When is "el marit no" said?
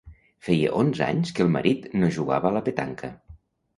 1.47-2.11